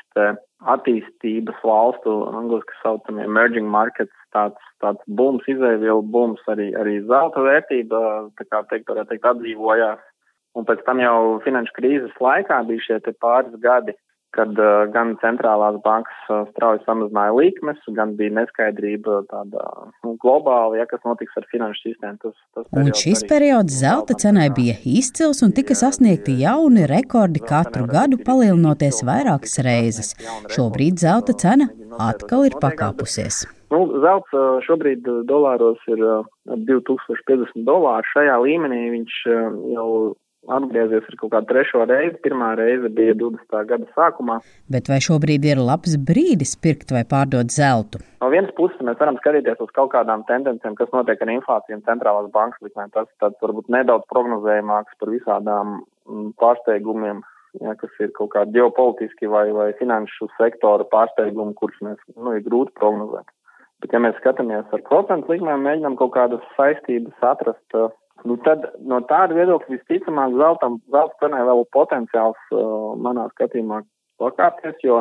attīstības 0.74 1.58
valstu, 1.66 2.14
angliski 2.30 2.78
saucamie 2.84 3.26
emerging 3.26 3.66
markets, 3.66 4.14
tāds, 4.34 4.62
tāds 4.84 5.02
bums, 5.08 5.42
izēvielu 5.50 6.06
bums, 6.14 6.42
arī, 6.52 6.70
arī 6.78 7.00
zelta 7.10 7.42
vērtība, 7.42 8.02
tā 8.38 8.46
kā 8.46 8.62
teikt, 8.70 8.88
varētu 8.92 9.14
teikt, 9.14 9.28
atdzīvojās. 9.32 10.08
Un 10.52 10.66
pēc 10.68 10.82
tam 10.84 11.00
jau 11.00 11.40
finanšu 11.42 11.72
krīzes 11.78 12.16
laikā 12.20 12.58
bija 12.68 12.86
šie 12.86 12.98
te 13.02 13.14
pāris 13.24 13.54
gadi, 13.62 13.96
kad 14.36 14.56
uh, 14.60 14.84
gan 14.92 15.14
centrālās 15.22 15.76
bankas 15.84 16.30
uh, 16.32 16.42
strauji 16.52 16.82
samazināja 16.86 17.34
likmes, 17.36 17.80
gan 17.96 18.14
bija 18.18 18.34
neskaidrība 18.38 19.22
tāda 19.30 19.64
nu, 20.04 20.14
globāla, 20.22 20.78
ja 20.80 20.86
kas 20.88 21.02
notiks 21.06 21.36
ar 21.38 21.46
finanšu 21.52 21.90
sistēmu. 21.90 22.20
Tas, 22.24 22.36
tas 22.56 22.68
un 22.80 22.92
šis 22.96 23.24
periods 23.28 23.76
zelta 23.82 24.16
cenai 24.24 24.48
bija 24.56 24.78
izcils 24.88 25.42
un 25.44 25.52
tika 25.56 25.76
sasniegti 25.78 26.38
jauni 26.40 26.88
rekordi 26.90 27.44
katru 27.44 27.86
gadu, 27.90 28.20
palielinoties 28.24 29.02
vairākas 29.08 29.58
reizes. 29.66 30.14
Šobrīd 30.52 31.02
zelta 31.02 31.36
cena 31.36 31.68
atkal 32.00 32.48
ir 32.48 32.56
pakāpusies. 32.62 33.44
Nu, 33.72 33.84
zelts 34.04 34.32
šobrīd 34.66 35.06
dolāros 35.28 35.80
ir 35.88 36.00
2050 36.68 37.64
dolāri. 37.68 38.08
Šajā 38.12 38.34
līmenī 38.44 38.82
viņš 38.96 39.20
jau 39.72 39.88
atgriezies 40.50 41.06
ar 41.06 41.16
kaut 41.20 41.32
kādu 41.34 41.48
trešo 41.50 41.84
reizi. 41.86 42.18
Pirmā 42.24 42.52
reize 42.58 42.90
bija 42.92 43.14
20. 43.18 43.58
gada 43.68 43.88
sākumā. 43.96 44.38
Bet 44.72 44.90
vai 44.90 44.98
šobrīd 45.04 45.44
ir 45.46 45.62
labs 45.62 45.96
brīdis 45.96 46.54
pirkt 46.62 46.94
vai 46.94 47.04
pārdot 47.08 47.52
zeltu? 47.54 48.02
No 48.22 48.30
vienas 48.32 48.54
puses 48.58 48.80
mēs 48.82 48.98
varam 49.00 49.18
skatīties 49.20 49.60
uz 49.62 49.70
kaut 49.76 49.92
kādām 49.94 50.24
tendencēm, 50.28 50.76
kas 50.78 50.90
notiek 50.94 51.22
ar 51.22 51.34
inflāciju 51.34 51.78
un 51.78 51.84
centrālās 51.86 52.30
bankas 52.34 52.62
likmēm. 52.66 52.90
Tas 52.94 53.10
tāds 53.22 53.38
varbūt 53.42 53.70
nedaudz 53.72 54.08
prognozējumāks 54.10 54.98
par 54.98 55.12
visādām 55.14 55.76
mm, 55.82 56.32
pārsteigumiem. 56.42 57.22
Ja, 57.60 57.74
kas 57.76 57.92
ir 58.00 58.08
kaut 58.16 58.30
kādi 58.32 58.56
ģeopolitiski 58.56 59.28
vai, 59.28 59.50
vai 59.52 59.74
finanšu 59.76 60.30
sektora 60.38 60.86
pārsteigumi, 60.88 61.52
kurus 61.58 61.76
mēs 61.84 61.98
nu, 62.16 62.32
ir 62.32 62.46
grūti 62.46 62.72
prognozēt. 62.80 63.28
Bet, 63.82 63.92
ja 63.92 64.00
mēs 64.00 64.16
skatāmies 64.22 64.72
ar 64.72 64.80
procentu 64.86 65.34
likmēm, 65.34 65.66
mēģinām 65.66 65.98
kaut 66.00 66.14
kādas 66.14 66.44
saistības 66.56 67.26
atrast 67.28 67.76
Nu, 68.28 68.36
tad 68.46 68.68
no 68.86 69.00
tāda 69.10 69.34
viedokļa 69.34 69.74
visticamāk 69.74 70.36
zeltam, 70.38 70.78
zelta 70.94 71.24
cenai 71.24 71.42
vēl 71.48 71.64
potenciāls 71.74 72.38
uh, 72.54 72.94
manā 73.02 73.26
skatījumā 73.32 73.80
pakāpties, 74.22 74.78
jo 74.86 75.00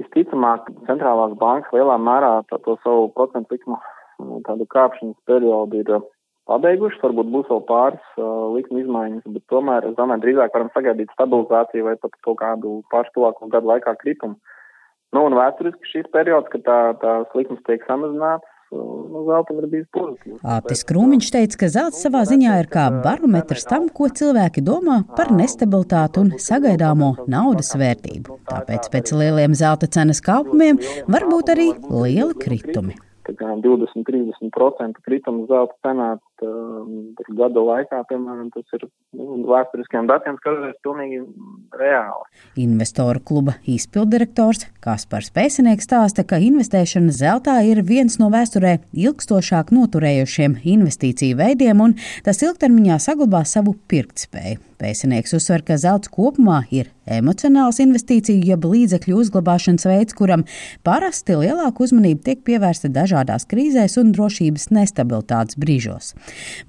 visticamāk 0.00 0.70
centrālās 0.88 1.34
bankas 1.40 1.74
lielā 1.76 1.98
mērā 2.00 2.32
to 2.48 2.78
savu 2.84 3.10
procentu 3.16 3.58
likmu 3.58 3.76
uh, 3.76 4.38
tādu 4.48 4.64
kāpšanas 4.72 5.18
periodu 5.28 5.82
ir 5.82 5.92
uh, 5.98 6.06
pabeigušas, 6.48 7.02
varbūt 7.04 7.32
būs 7.34 7.50
vēl 7.52 7.64
pāris 7.68 8.12
uh, 8.16 8.48
likuma 8.54 8.80
izmaiņas, 8.84 9.28
bet 9.34 9.44
tomēr, 9.52 9.90
es 9.90 9.98
domāju, 9.98 10.24
drīzāk 10.24 10.56
varam 10.56 10.72
sagaidīt 10.72 11.12
stabilizāciju 11.16 11.90
vai 11.90 11.96
pat 12.00 12.16
kaut 12.24 12.40
kādu 12.40 12.78
pāris 12.92 13.12
tuvāko 13.16 13.50
gadu 13.52 13.74
laikā 13.74 13.96
kritumu. 14.00 14.38
Nu, 15.12 15.24
un 15.24 15.36
vēsturiski 15.36 15.92
šīs 15.92 16.08
periods, 16.12 16.48
kad 16.52 16.64
tā, 16.64 16.78
tās 17.02 17.36
likmes 17.36 17.60
tiek 17.68 17.84
samazinātas, 17.88 18.48
nu, 18.74 19.22
zeltam 19.28 19.60
ir 19.62 19.66
bijis 19.72 19.88
pozitīvs. 19.94 20.38
Ātis 20.56 20.84
Krūmiņš 20.88 21.30
teica, 21.34 21.58
ka 21.62 21.70
zelts 21.72 22.02
savā 22.04 22.22
ziņā 22.28 22.58
ir 22.62 22.70
kā 22.72 22.86
barometrs 23.04 23.66
tam, 23.70 23.88
ko 23.88 24.10
cilvēki 24.20 24.64
domā 24.66 25.00
par 25.16 25.32
nestabilitāti 25.34 26.22
un 26.22 26.32
sagaidāmo 26.42 27.14
naudas 27.30 27.74
vērtību. 27.78 28.40
Tāpēc 28.50 28.88
pēc 28.92 29.12
lieliem 29.16 29.56
zelta 29.58 29.90
cenas 29.90 30.22
kāpumiem 30.24 30.80
var 31.08 31.28
būt 31.30 31.54
arī 31.56 31.68
lieli 31.88 32.34
kritumi. 32.44 32.98
20-30% 33.28 35.04
kritums 35.04 35.48
zelta 35.50 35.76
cenā 35.84 36.14
um, 36.46 37.14
gadu 37.38 37.64
laikā, 37.66 38.02
piemēram, 38.10 38.50
tas 38.54 38.76
ir 38.76 38.84
nu, 39.16 39.40
vēsturiskiem 39.48 40.08
datiem 40.10 40.38
skatoties 40.40 40.78
pilnīgi 40.84 41.20
reāli. 41.78 42.28
Investoru 42.64 43.22
kluba 43.30 43.56
izpildirektors 43.68 44.68
Kaspars 44.84 45.32
Pēcinieks 45.34 45.88
stāsta, 45.88 46.26
ka 46.28 46.40
investēšana 46.42 47.14
zeltā 47.14 47.58
ir 47.66 47.82
viens 47.86 48.18
no 48.22 48.30
vēsturē 48.34 48.78
ilgstošāk 48.92 49.74
noturējušiem 49.74 50.60
investīciju 50.76 51.40
veidiem, 51.42 51.84
un 51.84 51.98
tas 52.26 52.42
ilgtermiņā 52.44 53.00
saglabā 53.02 53.44
savu 53.48 53.76
pirktspēju. 53.90 54.67
Pēcinieks 54.78 55.34
uzsver, 55.34 55.64
ka 55.66 55.74
zelts 55.80 56.10
kopumā 56.14 56.60
ir 56.74 56.92
emocionāls 57.10 57.80
investīciju 57.82 58.46
jeb 58.46 58.66
līdzekļu 58.68 59.16
uzglabāšanas 59.24 59.88
veids, 59.88 60.14
kuram 60.18 60.44
parasti 60.86 61.38
lielāka 61.40 61.82
uzmanība 61.86 62.28
tiek 62.28 62.44
pievērsta 62.46 62.90
dažādās 62.94 63.48
krīzēs 63.50 63.98
un 63.98 64.12
drošības 64.14 64.70
nestabilitātes 64.78 65.58
brīžos. 65.58 66.14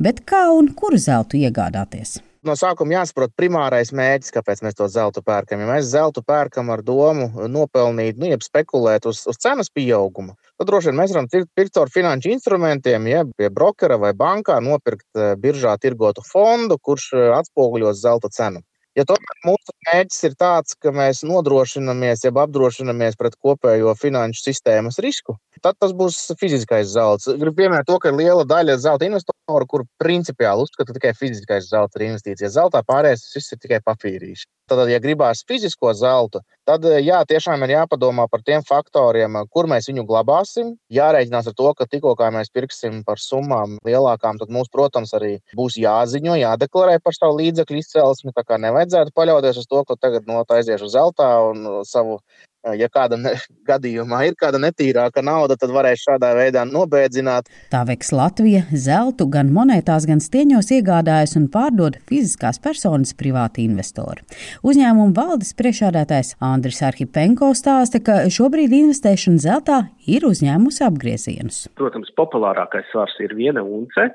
Bet 0.01 0.23
kā 0.29 0.47
un 0.55 0.73
kuru 0.73 0.97
zeltu 1.01 1.37
iegādāties? 1.41 2.19
No 2.45 2.55
sākuma 2.59 2.99
jāsaprot 2.99 3.33
primārais 3.37 3.91
mērķis, 3.95 4.33
kāpēc 4.35 4.63
mēs 4.65 4.77
to 4.77 4.87
zeltu 4.91 5.23
pērkam. 5.25 5.61
Ja 5.63 5.69
mēs 5.69 5.89
zeltu 5.91 6.23
pērkam 6.25 6.71
ar 6.73 6.83
domu 6.85 7.29
nopelnīt, 7.51 8.19
nu, 8.19 8.29
jeb 8.31 8.45
spekulēt 8.45 9.07
uz, 9.09 9.23
uz 9.29 9.39
cenas 9.41 9.71
pieaugumu, 9.73 10.35
tad 10.57 10.69
droši 10.69 10.91
vien 10.91 10.99
mēs 11.01 11.15
varam 11.15 11.29
pirkt 11.31 11.75
caur 11.77 11.91
finanšu 11.93 12.33
instrumentiem, 12.35 13.07
ja 13.11 13.25
pie 13.37 13.51
brokera 13.53 13.99
vai 14.01 14.13
bankā 14.17 14.59
nopirkt 14.63 15.07
eh, 15.17 15.35
biržā 15.39 15.75
tirgotu 15.81 16.23
fondu, 16.25 16.79
kurš 16.81 17.11
eh, 17.15 17.29
atspoguļos 17.39 18.01
zelta 18.01 18.31
cenu. 18.33 18.63
Ja 18.99 19.05
tomēr 19.07 19.37
mūsu 19.47 19.73
mērķis 19.87 20.25
ir 20.27 20.33
tāds, 20.35 20.75
ka 20.83 20.91
mēs 20.91 21.21
nodrošinamies, 21.23 22.25
jeb 22.25 22.39
apdrošinamies 22.41 23.15
pret 23.19 23.37
kopējo 23.39 23.93
finanšu 23.95 24.43
sistēmas 24.49 24.99
risku, 25.05 25.37
tad 25.63 25.77
tas 25.79 25.93
būs 25.95 26.17
fiziskais 26.39 26.91
zelts. 26.91 27.29
Gribu 27.39 27.55
pieminēt 27.61 27.87
to, 27.87 27.95
ka 28.01 28.11
ir 28.11 28.19
liela 28.19 28.43
daļa 28.47 28.75
zelta 28.83 29.07
investoru, 29.07 29.67
kur 29.71 29.85
principiāli 30.03 30.65
uzskata, 30.65 30.89
ka 30.89 30.97
tikai 30.97 31.15
fiziskais 31.15 31.69
zelts 31.71 31.95
ir 31.95 32.09
investīcija. 32.09 32.51
Zeltā 32.59 32.83
pārējais 32.87 33.27
viss 33.35 33.55
ir 33.55 33.61
tikai 33.63 33.79
papīrīši. 33.85 34.47
Tad, 34.69 34.83
ja 34.91 34.99
gribās 35.01 35.41
fizisko 35.49 35.95
zeltu, 35.97 36.43
tad 36.69 36.83
jā, 37.01 37.23
tiešām 37.25 37.63
ir 37.65 37.73
jāpadomā 37.73 38.27
par 38.29 38.43
tiem 38.45 38.61
faktoriem, 38.67 39.39
kur 39.49 39.65
mēs 39.69 39.89
viņu 39.89 40.03
glabāsim. 40.05 40.75
Jārēķinās 40.93 41.49
ar 41.49 41.55
to, 41.57 41.71
ka 41.73 41.87
tikko 41.89 42.13
mēs 42.35 42.51
pirksim 42.53 43.01
par 43.07 43.17
summām 43.17 43.79
lielākām, 43.87 44.37
tad 44.37 44.53
mums, 44.53 44.69
protams, 44.69 45.15
arī 45.17 45.39
būs 45.57 45.79
jāziņo, 45.81 46.37
jādeklarē 46.43 46.99
par 47.01 47.17
savu 47.17 47.39
līdzekļu 47.39 47.81
izcelsmi. 47.81 48.35
Tā 48.35 48.45
kā 48.45 48.61
nevajadzētu 48.89 49.15
paļauties 49.15 49.61
uz 49.61 49.67
to, 49.69 49.83
ka 49.85 49.95
tagad 49.99 50.27
no 50.27 50.43
tā 50.47 50.59
aiziešu 50.59 50.89
zeltā 50.89 51.29
un 51.49 51.83
savu 51.85 52.19
Ja 52.75 52.89
kādam 52.91 53.23
gadījumā 53.69 54.17
ir 54.27 54.33
kāda 54.35 54.59
netīrāka 54.59 55.21
nauda, 55.23 55.55
tad 55.55 55.71
varēs 55.71 56.01
šādā 56.03 56.33
veidā 56.35 56.65
nobēdzināt. 56.67 57.47
Tā 57.71 57.85
veiks 57.87 58.11
Latvija 58.11 58.65
zeltu 58.75 59.29
gan 59.31 59.47
monētās, 59.55 60.03
gan 60.03 60.19
stieņos 60.19 60.67
iegādājas 60.75 61.37
un 61.39 61.47
pārdod 61.53 61.95
fiziskās 62.11 62.59
personas 62.59 63.15
privāti 63.15 63.63
investori. 63.63 64.27
Uzņēmuma 64.67 65.15
valdes 65.15 65.55
priekšādātājs 65.55 66.35
Andris 66.43 66.83
Arhipenko 66.83 67.53
stāsta, 67.55 68.03
ka 68.03 68.25
šobrīd 68.27 68.75
investēšana 68.75 69.39
zeltā 69.39 69.79
ir 70.03 70.27
uzņēmusi 70.27 70.83
apgriezienus. 70.83 71.69
Protams, 71.79 72.11
populārākais 72.19 72.91
svars 72.91 73.15
ir 73.23 73.39
viena 73.39 73.63
unce, 73.63 74.11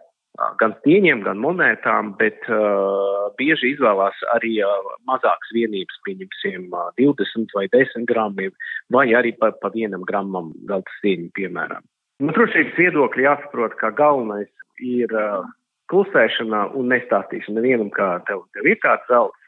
gan 0.58 0.74
stieņiem, 0.80 1.22
gan 1.26 1.38
monētām, 1.42 2.14
bet 2.18 2.46
uh, 2.50 3.30
bieži 3.38 3.74
izvēlās 3.74 4.18
arī 4.34 4.56
uh, 4.66 4.88
mazākas 5.08 5.52
vienības, 5.54 6.00
pieņemsim, 6.06 6.66
uh, 6.74 6.90
20 6.98 7.54
vai 7.54 7.66
10 7.72 8.08
grammi, 8.10 8.50
vai 8.94 9.06
arī 9.14 9.34
pa, 9.38 9.52
pa 9.60 9.70
vienam 9.74 10.06
gramam 10.08 10.52
zelta 10.70 10.98
stieņu, 10.98 11.30
piemēram. 11.38 11.86
No 12.22 12.30
nu, 12.30 12.34
drošības 12.36 12.78
viedokļa 12.78 13.28
jāsaprot, 13.28 13.78
ka 13.78 13.94
galvenais 13.94 14.50
ir 14.82 15.14
uh, 15.14 15.46
klusēšana 15.92 16.68
un 16.74 16.90
nestāstīšana 16.90 17.60
nevienam, 17.60 17.90
kā 17.94 18.16
tev, 18.28 18.46
tev 18.56 18.70
ir 18.70 18.78
tāds 18.82 19.06
zelts, 19.10 19.40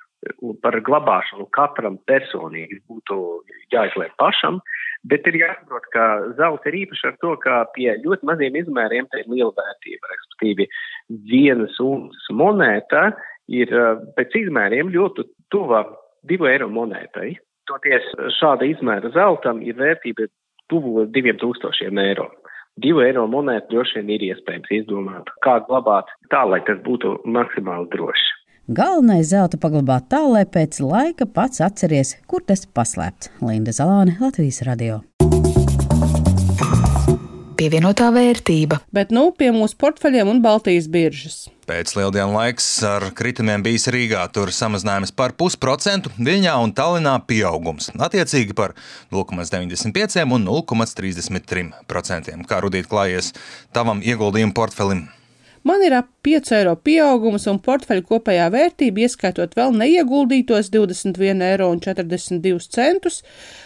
un 0.42 0.56
par 0.62 0.74
glabāšanu 0.82 1.44
katram 1.54 1.98
personīgi 2.08 2.80
būtu 2.88 3.18
jāizliek 3.74 4.14
pašam. 4.18 4.62
Uh, 4.62 4.75
Bet 5.10 5.26
ir 5.30 5.38
jāsaprot, 5.38 5.84
ka 5.94 6.04
zelta 6.38 6.70
ir 6.70 6.80
īpaši 6.82 7.10
ar 7.10 7.16
to, 7.22 7.34
ka 7.42 7.60
pie 7.76 7.92
ļoti 8.02 8.26
maziem 8.26 8.56
izmēriem 8.58 9.06
tā 9.12 9.20
ir 9.22 9.28
liela 9.30 9.52
vērtība. 9.54 10.10
Respektīvi, 10.12 10.66
vienas 11.30 11.76
unces 11.82 12.30
monēta 12.34 13.10
ir 13.52 13.70
eh, 13.70 14.00
pēc 14.16 14.34
izmēriem 14.42 14.90
ļoti 14.94 15.26
tuva 15.54 15.84
divu 16.26 16.48
eiro 16.50 16.68
monētai. 16.72 17.36
Toties 17.70 18.08
šāda 18.38 18.66
izmēra 18.66 19.12
zeltam 19.14 19.62
ir 19.62 19.78
vērtība 19.78 20.26
tuvu 20.70 21.06
diviem 21.14 21.38
tūkstošiem 21.42 21.98
eiro. 22.02 22.28
Divu 22.82 23.00
eiro 23.04 23.24
monētu 23.30 23.72
droši 23.72 24.00
vien 24.00 24.10
ir 24.16 24.24
iespējams 24.30 24.72
izdomāt, 24.80 25.30
kā 25.44 25.60
glabāt 25.68 26.10
tā, 26.32 26.42
lai 26.44 26.60
tas 26.66 26.82
būtu 26.84 27.14
maksimāli 27.24 27.88
droši. 27.94 28.34
Galvenais 28.66 29.28
zelta 29.30 29.54
paglabāt 29.62 30.08
tā, 30.10 30.24
lai 30.26 30.42
pēc 30.42 30.80
laika 30.82 31.22
pats 31.30 31.60
atceries, 31.62 32.16
kur 32.26 32.42
tas 32.42 32.64
paslēpts. 32.66 33.28
Linda 33.38 33.70
Zalāne, 33.70 34.16
Latvijas 34.18 34.58
radio. 34.66 35.04
Pievienotā 37.56 38.08
vērtība. 38.10 38.80
Bet 38.90 39.14
nu 39.14 39.28
pie 39.38 39.52
mūsu 39.54 39.78
portfeļiem 39.78 40.32
un 40.32 40.40
Baltijas 40.42 40.88
biržas. 40.90 41.36
Pēc 41.70 41.94
lieldienu 41.94 42.34
laiks 42.34 42.66
ar 42.82 43.06
kritumiem 43.14 43.62
bijis 43.62 43.86
Rīgā, 43.94 44.24
tur 44.34 44.50
samazinājums 44.50 45.14
par 45.14 45.36
pusprocentu, 45.38 46.10
Viļņā 46.18 46.56
un 46.58 46.74
Tallinā 46.74 47.20
pieaugums 47.22 47.92
attiecīgi 47.94 48.50
par 48.58 48.74
0,95 49.14 50.26
un 50.26 50.42
0,33%. 50.50 52.42
Kā 52.50 52.58
rudīt 52.66 52.90
klājies 52.90 53.30
tavam 53.70 54.02
ieguldījumu 54.02 54.58
portfelim? 54.58 55.06
Man 55.66 55.82
ir 55.82 55.94
ap 55.96 56.06
5 56.26 56.52
eiro 56.54 56.76
pieaugums 56.86 57.46
un 57.50 57.56
portfeļu 57.62 58.04
kopējā 58.06 58.46
vērtība, 58.54 59.02
ieskaitot 59.02 59.56
vēl 59.58 59.70
neieguldītos 59.80 60.68
21,42 60.70 61.42
eiro, 61.48 63.16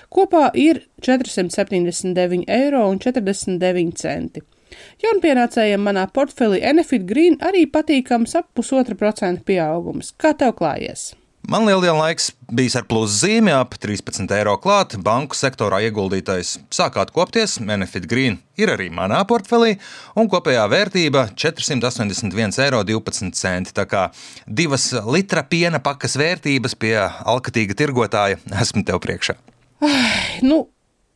kopā 0.08 0.44
ir 0.56 0.80
479,49 1.04 2.48
eiro. 2.56 2.84
Jaunpienācējiem 5.04 5.82
manā 5.82 6.06
portfelī 6.14 6.58
Enefit 6.72 7.04
Green 7.04 7.36
arī 7.44 7.66
patīkams 7.68 8.36
ap 8.38 8.46
pusotra 8.56 8.94
procenta 8.96 9.42
pieaugums. 9.44 10.14
Kā 10.16 10.30
tev 10.38 10.54
klājies? 10.60 11.10
Man 11.48 11.64
lieldienu 11.64 11.96
laiks 11.96 12.26
bijis 12.52 12.74
ar 12.76 12.84
pluszīmi 12.84 13.52
ap 13.56 13.72
13 13.80 14.28
eiro 14.36 14.58
klāt. 14.60 14.98
Banku 15.00 15.36
sektorā 15.38 15.78
ieguldītais 15.86 16.58
sākāt 16.74 17.14
kopties, 17.16 17.56
Benefit 17.64 18.04
Green 18.10 18.36
ir 18.60 18.68
arī 18.74 18.90
manā 18.92 19.22
portfelī, 19.24 19.78
un 20.20 20.28
kopējā 20.28 20.66
vērtība 20.68 21.22
481,12 21.40 22.60
eiro. 22.66 22.82
Tā 23.72 23.86
kā 23.88 24.02
divas 24.46 24.90
litra 25.08 25.46
piena 25.48 25.80
pakas 25.80 26.18
vērtības 26.20 26.76
pie 26.76 26.98
alkatīga 27.00 27.78
tirgotāja 27.78 28.36
esmu 28.60 28.84
tev 28.84 29.00
priekšā. 29.06 29.38
Ai, 29.80 30.44
nu, 30.44 30.66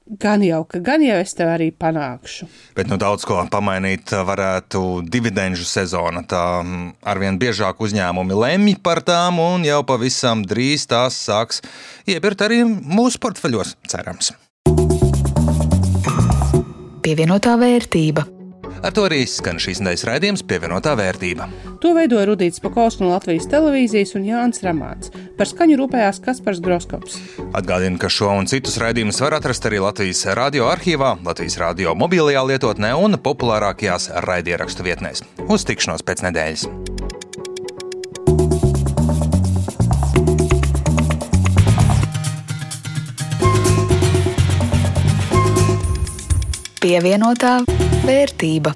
Gan 0.04 0.42
jau, 0.44 0.66
ka 0.68 0.82
gan 0.84 1.00
jau 1.00 1.14
es 1.16 1.32
tev 1.32 1.48
arī 1.48 1.70
panākšu. 1.72 2.44
Bet 2.76 2.90
nu, 2.92 2.98
daudz 3.00 3.24
ko 3.24 3.38
pamainīt 3.48 4.12
varētu 4.12 5.00
dividendžu 5.08 5.64
sezona. 5.64 6.20
Tā 6.28 6.60
mm, 6.60 6.90
arvien 7.08 7.38
biežāk 7.40 7.80
uzņēmumi 7.80 8.36
lemj 8.36 8.76
par 8.84 9.00
tām, 9.00 9.40
un 9.40 9.64
jau 9.64 9.80
pavisam 9.88 10.44
drīz 10.44 10.84
tās 10.92 11.16
sāks 11.24 11.64
iepirkt 12.04 12.44
arī 12.44 12.60
mūsu 12.68 13.16
portfeļos, 13.24 13.78
cerams. 13.88 14.34
Pievienotā 17.00 17.56
vērtība. 17.60 18.28
Ar 18.84 18.92
to 18.92 19.06
arī 19.08 19.22
skan 19.24 19.56
šīs 19.62 19.80
nedēļas 19.80 20.04
raidījums 20.04 20.42
pievienotā 20.44 20.92
vērtība. 20.98 21.46
To 21.80 21.94
veidoja 21.96 22.26
Rudīts 22.28 22.60
Pakaus 22.60 22.98
no 23.00 23.08
Latvijas 23.14 23.46
televīzijas 23.48 24.12
un 24.18 24.26
Jānis 24.28 24.60
Ramāns. 24.66 25.08
Par 25.38 25.48
skaņu 25.48 25.78
rūpējās 25.80 26.20
Kaspars 26.24 26.60
Groskops. 26.64 27.16
Atgādinu, 27.56 27.96
ka 28.02 28.12
šo 28.12 28.34
un 28.36 28.50
citus 28.50 28.76
raidījumus 28.82 29.22
var 29.24 29.38
atrast 29.38 29.64
arī 29.70 29.80
Latvijas 29.86 30.26
radio 30.36 30.68
arhīvā, 30.68 31.14
Latvijas 31.24 31.56
radio 31.62 31.96
mobilajā 31.96 32.44
lietotnē 32.52 32.92
un 33.00 33.16
populārākajās 33.24 34.10
raidierakstu 34.28 34.84
vietnēs. 34.84 35.24
Uz 35.48 35.64
tikšanos 35.64 36.04
pēc 36.04 36.26
nedēļas! 36.28 36.68
Pievienotā 46.84 47.62
vērtība. 48.04 48.74